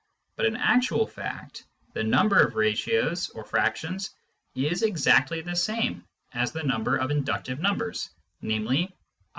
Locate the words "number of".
2.03-2.55, 6.63-7.11